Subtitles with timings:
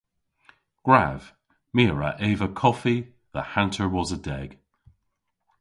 [0.85, 1.21] Gwrav!
[1.75, 2.95] My a wra eva koffi
[3.33, 4.49] dhe hanter wosa deg.